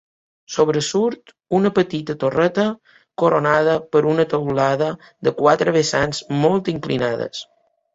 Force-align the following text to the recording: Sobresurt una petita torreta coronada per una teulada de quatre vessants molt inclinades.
Sobresurt 0.53 1.33
una 1.57 1.71
petita 1.81 2.15
torreta 2.25 2.65
coronada 3.25 3.77
per 3.93 4.05
una 4.15 4.29
teulada 4.35 4.93
de 5.29 5.39
quatre 5.45 5.81
vessants 5.81 6.29
molt 6.45 6.79
inclinades. 6.79 7.51